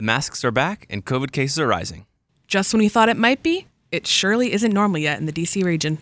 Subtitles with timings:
[0.00, 2.06] The masks are back and COVID cases are rising.
[2.46, 5.62] Just when we thought it might be, it surely isn't normal yet in the DC
[5.62, 5.98] region.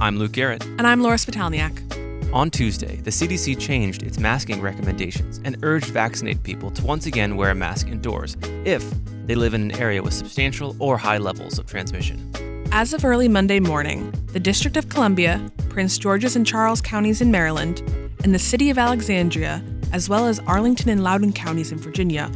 [0.00, 0.64] I'm Luke Garrett.
[0.64, 2.34] And I'm Laura Spitalniak.
[2.34, 7.36] On Tuesday, the CDC changed its masking recommendations and urged vaccinated people to once again
[7.36, 8.84] wear a mask indoors if
[9.26, 12.32] they live in an area with substantial or high levels of transmission.
[12.72, 17.30] As of early Monday morning, the District of Columbia, Prince George's and Charles counties in
[17.30, 17.80] Maryland,
[18.24, 19.62] and the city of Alexandria,
[19.92, 22.30] as well as Arlington and Loudoun counties in Virginia,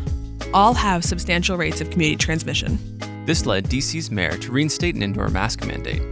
[0.55, 2.79] all have substantial rates of community transmission.
[3.27, 6.03] This led DC's mayor to reinstate an indoor mask mandate.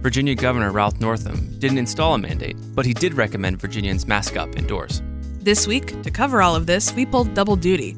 [0.00, 4.56] Virginia Governor Ralph Northam didn't install a mandate, but he did recommend Virginians mask up
[4.56, 5.02] indoors.
[5.40, 7.96] This week, to cover all of this, we pulled double duty.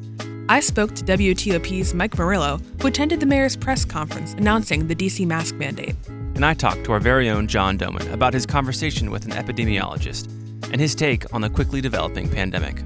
[0.49, 5.25] I spoke to WTOP's Mike Murillo, who attended the mayor's press conference announcing the DC
[5.25, 5.95] mask mandate.
[6.35, 10.29] And I talked to our very own John Domen about his conversation with an epidemiologist
[10.71, 12.83] and his take on the quickly developing pandemic.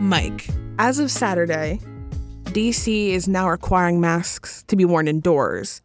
[0.00, 1.80] Mike, as of Saturday,
[2.44, 5.82] DC is now requiring masks to be worn indoors.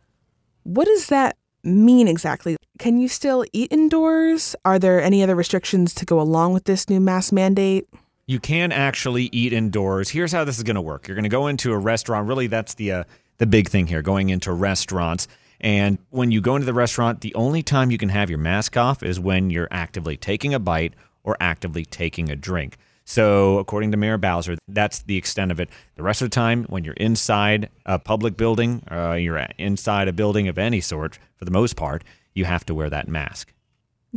[0.64, 2.56] What does that mean exactly?
[2.80, 4.56] Can you still eat indoors?
[4.66, 7.88] Are there any other restrictions to go along with this new mask mandate?
[8.26, 10.10] You can actually eat indoors.
[10.10, 11.08] Here's how this is going to work.
[11.08, 12.28] You're going to go into a restaurant.
[12.28, 13.04] Really, that's the uh,
[13.38, 14.02] the big thing here.
[14.02, 15.28] Going into restaurants,
[15.62, 18.76] and when you go into the restaurant, the only time you can have your mask
[18.76, 22.78] off is when you're actively taking a bite or actively taking a drink.
[23.06, 25.70] So, according to Mayor Bowser, that's the extent of it.
[25.96, 30.14] The rest of the time, when you're inside a public building, uh, you're inside a
[30.14, 33.54] building of any sort, for the most part, you have to wear that mask.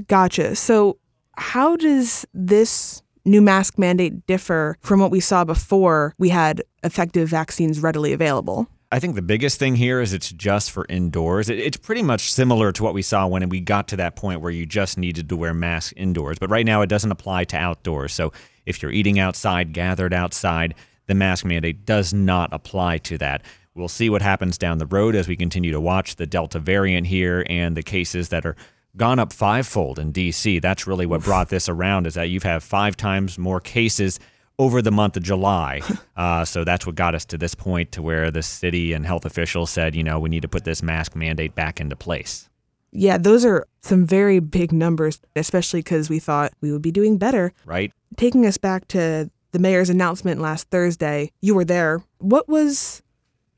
[0.06, 0.54] Gotcha.
[0.54, 0.98] So,
[1.36, 7.28] how does this new mask mandate differ from what we saw before we had effective
[7.28, 8.68] vaccines readily available?
[8.92, 11.48] I think the biggest thing here is it's just for indoors.
[11.48, 14.52] it's pretty much similar to what we saw when we got to that point where
[14.52, 16.38] you just needed to wear masks indoors.
[16.38, 18.12] But right now, it doesn't apply to outdoors.
[18.12, 18.32] So
[18.66, 20.74] if you're eating outside, gathered outside,
[21.06, 23.42] the mask mandate does not apply to that.
[23.74, 27.08] We'll see what happens down the road as we continue to watch the Delta variant
[27.08, 28.54] here and the cases that are
[28.96, 30.62] gone up fivefold in DC.
[30.62, 34.20] That's really what brought this around is that you've had five times more cases
[34.58, 35.80] over the month of July.
[36.16, 39.24] Uh, so that's what got us to this point to where the city and health
[39.24, 42.48] officials said, you know, we need to put this mask mandate back into place.
[42.92, 47.18] Yeah, those are some very big numbers, especially because we thought we would be doing
[47.18, 47.52] better.
[47.66, 47.92] Right.
[48.16, 52.00] Taking us back to the mayor's announcement last Thursday, you were there.
[52.18, 53.02] What was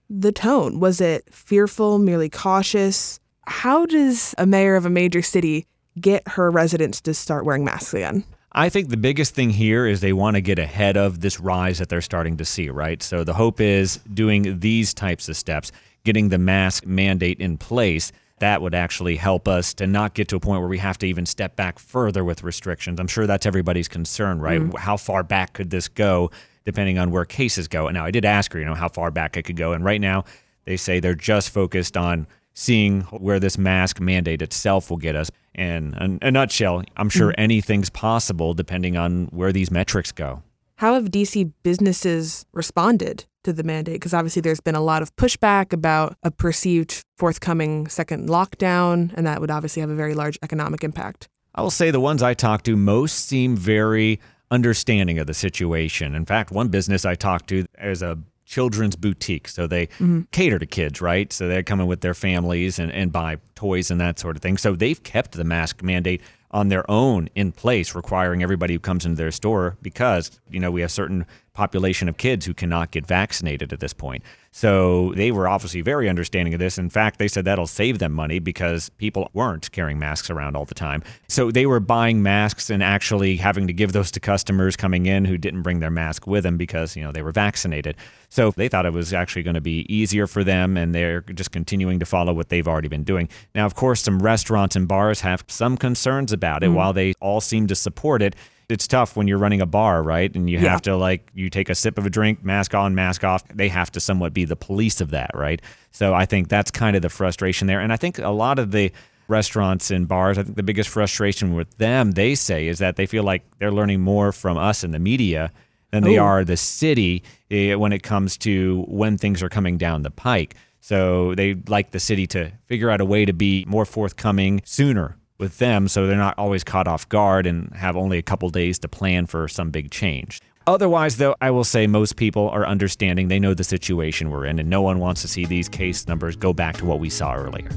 [0.08, 0.80] the tone?
[0.80, 3.20] Was it fearful, merely cautious?
[3.46, 5.66] How does a mayor of a major city
[6.00, 8.24] get her residents to start wearing masks again?
[8.58, 11.78] I think the biggest thing here is they want to get ahead of this rise
[11.78, 13.02] that they're starting to see, right?
[13.02, 15.72] So the hope is doing these types of steps,
[16.04, 18.12] getting the mask mandate in place.
[18.38, 21.06] That would actually help us to not get to a point where we have to
[21.06, 22.98] even step back further with restrictions.
[22.98, 24.60] I'm sure that's everybody's concern, right?
[24.60, 24.78] Mm.
[24.78, 26.30] How far back could this go,
[26.64, 27.90] depending on where cases go?
[27.90, 29.74] Now, I did ask her, you know, how far back it could go.
[29.74, 30.24] And right now,
[30.64, 35.30] they say they're just focused on seeing where this mask mandate itself will get us.
[35.54, 37.40] And in a nutshell, I'm sure mm-hmm.
[37.40, 40.42] anything's possible depending on where these metrics go.
[40.76, 43.94] How have DC businesses responded to the mandate?
[43.94, 49.26] Because obviously there's been a lot of pushback about a perceived forthcoming second lockdown, and
[49.26, 51.28] that would obviously have a very large economic impact.
[51.54, 56.14] I will say the ones I talked to most seem very understanding of the situation.
[56.14, 59.48] In fact, one business I talked to is a children's boutique.
[59.48, 60.22] So they mm-hmm.
[60.30, 61.30] cater to kids, right?
[61.32, 64.56] So they're coming with their families and, and buy toys and that sort of thing.
[64.56, 69.04] So they've kept the mask mandate on their own in place, requiring everybody who comes
[69.04, 71.26] into their store because, you know, we have certain
[71.56, 74.22] population of kids who cannot get vaccinated at this point.
[74.52, 76.78] So they were obviously very understanding of this.
[76.78, 80.64] In fact, they said that'll save them money because people weren't carrying masks around all
[80.64, 81.02] the time.
[81.28, 85.24] So they were buying masks and actually having to give those to customers coming in
[85.24, 87.96] who didn't bring their mask with them because, you know, they were vaccinated.
[88.28, 91.52] So they thought it was actually going to be easier for them and they're just
[91.52, 93.28] continuing to follow what they've already been doing.
[93.54, 96.74] Now, of course, some restaurants and bars have some concerns about it mm.
[96.74, 98.36] while they all seem to support it
[98.68, 100.34] it's tough when you're running a bar, right?
[100.34, 100.70] And you yeah.
[100.70, 103.46] have to like you take a sip of a drink, mask on, mask off.
[103.48, 105.62] They have to somewhat be the police of that, right?
[105.92, 107.80] So I think that's kind of the frustration there.
[107.80, 108.90] And I think a lot of the
[109.28, 113.06] restaurants and bars, I think the biggest frustration with them, they say, is that they
[113.06, 115.52] feel like they're learning more from us in the media
[115.92, 120.02] than they are the city eh, when it comes to when things are coming down
[120.02, 120.54] the pike.
[120.80, 125.16] So they like the city to figure out a way to be more forthcoming sooner
[125.38, 128.78] with them so they're not always caught off guard and have only a couple days
[128.80, 130.40] to plan for some big change.
[130.68, 133.28] Otherwise, though, I will say most people are understanding.
[133.28, 136.34] They know the situation we're in, and no one wants to see these case numbers
[136.34, 137.70] go back to what we saw earlier.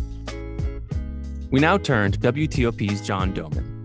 [1.52, 3.78] We now turn to WTOP's John Domen.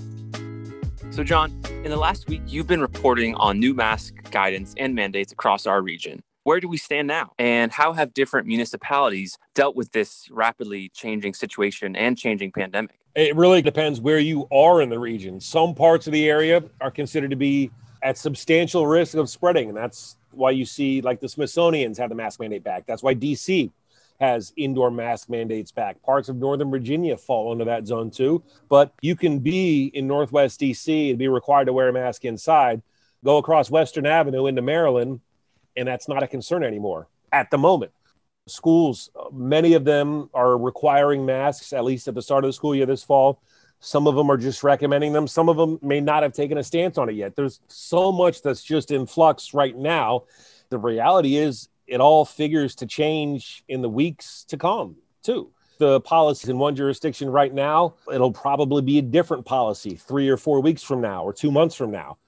[1.14, 1.50] So, John,
[1.84, 5.82] in the last week, you've been reporting on new mask guidance and mandates across our
[5.82, 6.22] region.
[6.44, 7.32] Where do we stand now?
[7.38, 12.98] And how have different municipalities dealt with this rapidly changing situation and changing pandemic?
[13.14, 15.40] It really depends where you are in the region.
[15.40, 17.70] Some parts of the area are considered to be
[18.02, 19.68] at substantial risk of spreading.
[19.68, 22.84] And that's why you see, like, the Smithsonian's have the mask mandate back.
[22.86, 23.70] That's why DC
[24.20, 26.00] has indoor mask mandates back.
[26.02, 28.42] Parts of Northern Virginia fall into that zone too.
[28.68, 32.82] But you can be in Northwest DC and be required to wear a mask inside,
[33.24, 35.20] go across Western Avenue into Maryland,
[35.76, 37.92] and that's not a concern anymore at the moment.
[38.46, 42.74] Schools, many of them are requiring masks, at least at the start of the school
[42.74, 43.40] year this fall.
[43.80, 45.26] Some of them are just recommending them.
[45.26, 47.36] Some of them may not have taken a stance on it yet.
[47.36, 50.24] There's so much that's just in flux right now.
[50.68, 55.50] The reality is, it all figures to change in the weeks to come, too.
[55.78, 60.36] The policy in one jurisdiction right now, it'll probably be a different policy three or
[60.36, 62.18] four weeks from now or two months from now.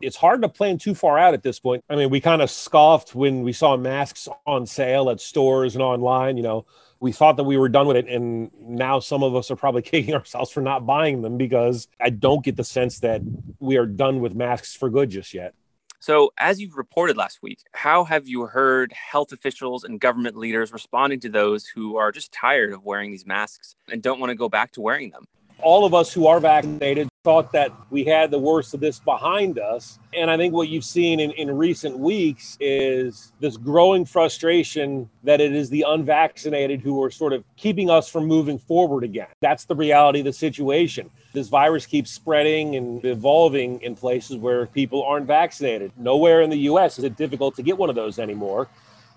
[0.00, 1.84] It's hard to plan too far out at this point.
[1.88, 5.82] I mean, we kind of scoffed when we saw masks on sale at stores and
[5.82, 6.36] online.
[6.36, 6.66] You know,
[7.00, 8.08] we thought that we were done with it.
[8.08, 12.10] And now some of us are probably kicking ourselves for not buying them because I
[12.10, 13.22] don't get the sense that
[13.60, 15.54] we are done with masks for good just yet.
[16.00, 20.70] So, as you've reported last week, how have you heard health officials and government leaders
[20.70, 24.34] responding to those who are just tired of wearing these masks and don't want to
[24.34, 25.24] go back to wearing them?
[25.62, 29.58] All of us who are vaccinated thought that we had the worst of this behind
[29.58, 29.98] us.
[30.12, 35.40] And I think what you've seen in, in recent weeks is this growing frustration that
[35.40, 39.28] it is the unvaccinated who are sort of keeping us from moving forward again.
[39.40, 41.10] That's the reality of the situation.
[41.32, 45.92] This virus keeps spreading and evolving in places where people aren't vaccinated.
[45.96, 48.68] Nowhere in the US is it difficult to get one of those anymore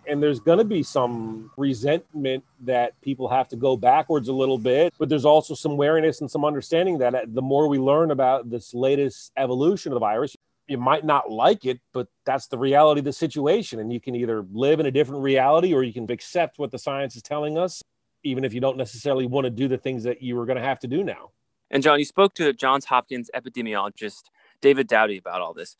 [0.08, 4.58] and there's going to be some resentment that people have to go backwards a little
[4.58, 8.12] bit but there's also some wariness and some understanding that uh, the more we learn
[8.12, 10.36] about this latest evolution of the virus
[10.68, 14.16] you might not like it but that's the reality of the situation and you can
[14.16, 17.58] either live in a different reality or you can accept what the science is telling
[17.58, 17.82] us
[18.24, 20.64] even if you don't necessarily want to do the things that you are going to
[20.64, 21.32] have to do now.
[21.70, 24.24] And john you spoke to johns hopkins epidemiologist
[24.62, 25.76] david dowdy about all this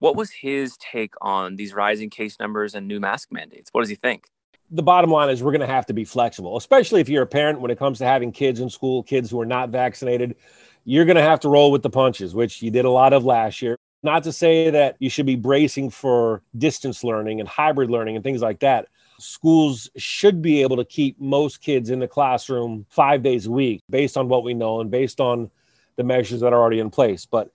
[0.00, 3.70] what was his take on these rising case numbers and new mask mandates?
[3.72, 4.26] What does he think?
[4.72, 7.26] The bottom line is we're going to have to be flexible, especially if you're a
[7.26, 10.36] parent when it comes to having kids in school, kids who are not vaccinated.
[10.84, 13.24] You're going to have to roll with the punches, which you did a lot of
[13.24, 13.76] last year.
[14.02, 18.24] Not to say that you should be bracing for distance learning and hybrid learning and
[18.24, 18.88] things like that.
[19.18, 23.82] Schools should be able to keep most kids in the classroom five days a week
[23.90, 25.50] based on what we know and based on
[25.96, 27.26] the measures that are already in place.
[27.26, 27.50] But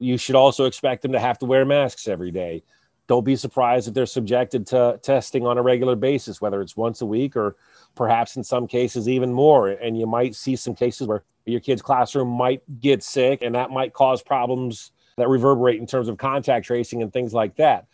[0.00, 2.62] you should also expect them to have to wear masks every day.
[3.06, 7.00] Don't be surprised if they're subjected to testing on a regular basis, whether it's once
[7.00, 7.56] a week or
[7.94, 9.68] perhaps in some cases even more.
[9.70, 13.70] And you might see some cases where your kid's classroom might get sick and that
[13.70, 17.86] might cause problems that reverberate in terms of contact tracing and things like that.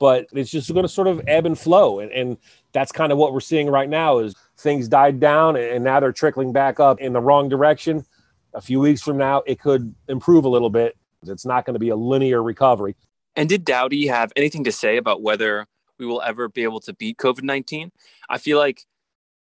[0.00, 2.00] But it's just going to sort of ebb and flow.
[2.00, 2.36] And, and
[2.72, 6.12] that's kind of what we're seeing right now is things died down and now they're
[6.12, 8.04] trickling back up in the wrong direction.
[8.54, 10.96] A few weeks from now, it could improve a little bit
[11.28, 12.96] it's not going to be a linear recovery.
[13.36, 15.66] And did Dowdy have anything to say about whether
[15.98, 17.90] we will ever be able to beat COVID 19?
[18.28, 18.84] I feel like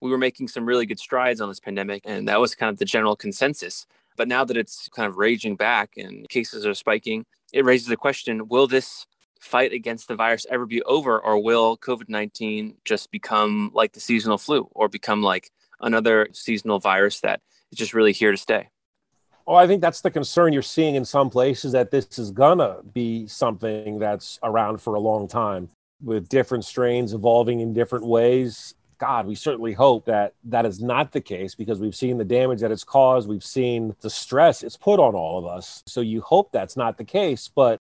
[0.02, 2.78] we were making some really good strides on this pandemic, and that was kind of
[2.78, 3.86] the general consensus.
[4.18, 7.98] But now that it's kind of raging back and cases are spiking, it raises the
[7.98, 9.06] question will this
[9.40, 14.00] fight against the virus ever be over, or will COVID 19 just become like the
[14.00, 17.42] seasonal flu or become like another seasonal virus that
[17.72, 18.70] is just really here to stay?
[19.46, 22.78] Well, I think that's the concern you're seeing in some places that this is gonna
[22.94, 25.70] be something that's around for a long time
[26.02, 28.74] with different strains evolving in different ways.
[29.00, 32.62] God, we certainly hope that that is not the case because we've seen the damage
[32.62, 33.28] that it's caused.
[33.28, 35.84] We've seen the stress it's put on all of us.
[35.86, 37.50] So you hope that's not the case.
[37.54, 37.80] But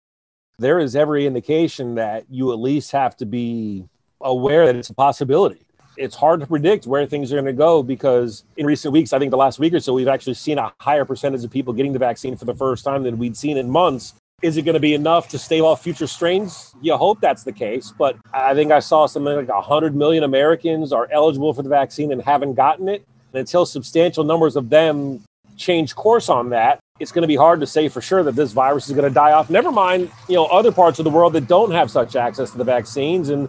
[0.59, 3.85] there is every indication that you at least have to be
[4.21, 5.65] aware that it's a possibility
[5.97, 9.19] it's hard to predict where things are going to go because in recent weeks, I
[9.19, 11.93] think the last week or so, we've actually seen a higher percentage of people getting
[11.93, 14.15] the vaccine for the first time than we'd seen in months.
[14.43, 16.75] Is it going to be enough to stave off future strains?
[16.81, 20.93] You hope that's the case, but I think I saw something like 100 million Americans
[20.93, 23.05] are eligible for the vaccine and haven't gotten it.
[23.33, 25.23] And until substantial numbers of them
[25.57, 28.53] change course on that, it's going to be hard to say for sure that this
[28.53, 29.49] virus is going to die off.
[29.49, 32.59] Never mind, you know, other parts of the world that don't have such access to
[32.59, 33.49] the vaccines and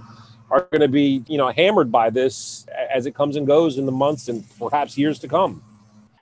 [0.53, 3.85] are going to be, you know, hammered by this as it comes and goes in
[3.85, 5.63] the months and perhaps years to come.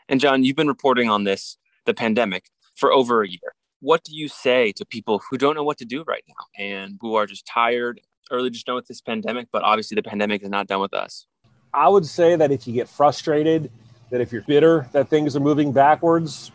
[0.07, 2.45] And John, you've been reporting on this, the pandemic,
[2.75, 3.53] for over a year.
[3.81, 6.97] What do you say to people who don't know what to do right now and
[7.01, 7.99] who are just tired,
[8.31, 11.25] early just done with this pandemic, but obviously the pandemic is not done with us?
[11.73, 13.69] I would say that if you get frustrated,
[14.11, 16.51] that if you're bitter that things are moving backwards,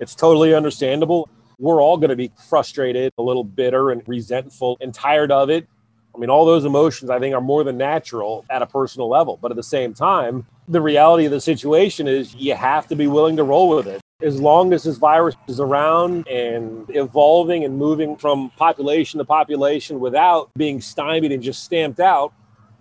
[0.00, 1.28] it's totally understandable
[1.62, 5.68] we're all going to be frustrated, a little bitter and resentful and tired of it.
[6.14, 9.38] I mean, all those emotions I think are more than natural at a personal level.
[9.40, 13.06] But at the same time, the reality of the situation is you have to be
[13.06, 14.00] willing to roll with it.
[14.22, 19.98] As long as this virus is around and evolving and moving from population to population
[19.98, 22.32] without being stymied and just stamped out,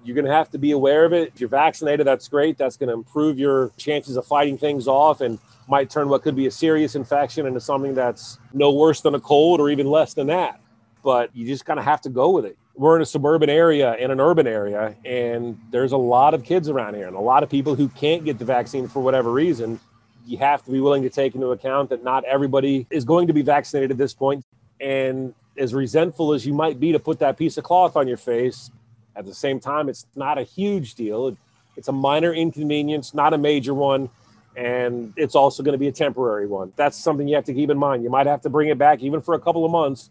[0.03, 1.31] you're going to have to be aware of it.
[1.33, 2.57] If you're vaccinated, that's great.
[2.57, 6.35] That's going to improve your chances of fighting things off and might turn what could
[6.35, 10.13] be a serious infection into something that's no worse than a cold or even less
[10.13, 10.59] than that.
[11.03, 12.57] But you just kind of have to go with it.
[12.81, 16.67] We're in a suburban area in an urban area, and there's a lot of kids
[16.67, 19.79] around here and a lot of people who can't get the vaccine for whatever reason.
[20.25, 23.33] You have to be willing to take into account that not everybody is going to
[23.33, 24.43] be vaccinated at this point.
[24.79, 28.17] And as resentful as you might be to put that piece of cloth on your
[28.17, 28.71] face,
[29.15, 31.37] at the same time, it's not a huge deal.
[31.77, 34.09] It's a minor inconvenience, not a major one.
[34.57, 36.73] And it's also going to be a temporary one.
[36.77, 38.01] That's something you have to keep in mind.
[38.01, 40.09] You might have to bring it back even for a couple of months,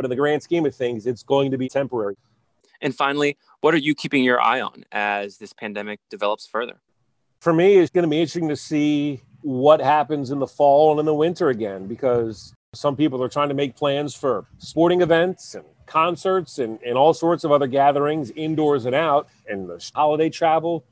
[0.00, 2.16] but in the grand scheme of things, it's going to be temporary.
[2.80, 6.80] And finally, what are you keeping your eye on as this pandemic develops further?
[7.40, 11.00] For me, it's going to be interesting to see what happens in the fall and
[11.00, 15.54] in the winter again, because some people are trying to make plans for sporting events
[15.54, 20.30] and concerts and, and all sorts of other gatherings, indoors and out, and the holiday
[20.30, 20.82] travel.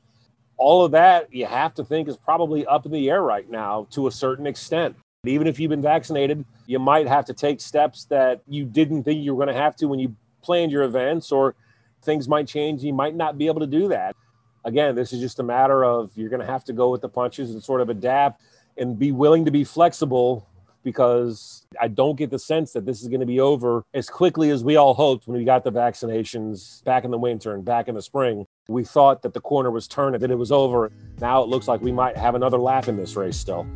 [0.57, 3.87] All of that you have to think is probably up in the air right now
[3.89, 4.95] to a certain extent.
[5.25, 9.21] Even if you've been vaccinated, you might have to take steps that you didn't think
[9.21, 11.55] you were going to have to when you planned your events, or
[12.01, 12.83] things might change.
[12.83, 14.15] You might not be able to do that.
[14.63, 17.09] Again, this is just a matter of you're going to have to go with the
[17.09, 18.41] punches and sort of adapt
[18.77, 20.47] and be willing to be flexible
[20.83, 24.51] because I don't get the sense that this is going to be over as quickly
[24.51, 27.89] as we all hoped when we got the vaccinations back in the winter and back
[27.89, 28.45] in the spring.
[28.69, 30.93] We thought that the corner was turning, that it was over.
[31.19, 33.67] Now it looks like we might have another lap in this race still.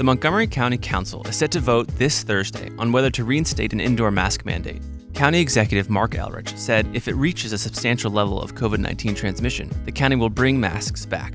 [0.00, 3.80] The Montgomery County Council is set to vote this Thursday on whether to reinstate an
[3.80, 4.80] indoor mask mandate.
[5.12, 9.70] County Executive Marc Elrich said if it reaches a substantial level of COVID 19 transmission,
[9.84, 11.34] the county will bring masks back.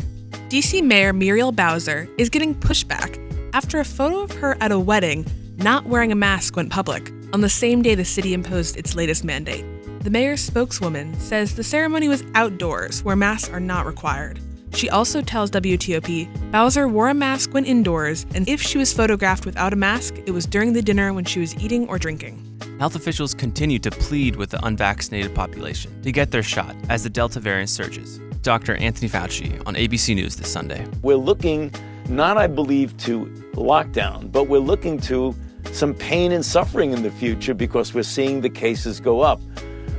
[0.50, 3.22] DC Mayor Muriel Bowser is getting pushback
[3.54, 7.42] after a photo of her at a wedding not wearing a mask went public on
[7.42, 9.64] the same day the city imposed its latest mandate.
[10.02, 14.40] The mayor's spokeswoman says the ceremony was outdoors where masks are not required.
[14.76, 19.46] She also tells WTOP Bowser wore a mask when indoors, and if she was photographed
[19.46, 22.42] without a mask, it was during the dinner when she was eating or drinking.
[22.78, 27.10] Health officials continue to plead with the unvaccinated population to get their shot as the
[27.10, 28.20] Delta variant surges.
[28.42, 28.76] Dr.
[28.76, 30.86] Anthony Fauci on ABC News this Sunday.
[31.02, 31.72] We're looking
[32.10, 35.34] not, I believe, to lockdown, but we're looking to
[35.72, 39.42] some pain and suffering in the future because we're seeing the cases go up,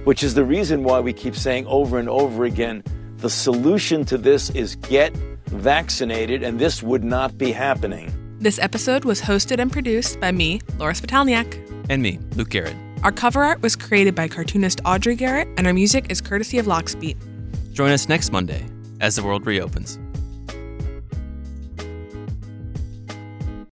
[0.04, 2.84] which is the reason why we keep saying over and over again
[3.18, 8.12] the solution to this is get vaccinated, and this would not be happening.
[8.38, 11.62] This episode was hosted and produced by me, Laura Spitalniak.
[11.88, 12.76] And me, Luke Garrett.
[13.02, 16.66] Our cover art was created by cartoonist Audrey Garrett, and our music is courtesy of
[16.66, 17.16] Lockspeed.
[17.72, 18.66] Join us next Monday
[19.00, 19.98] as the world reopens.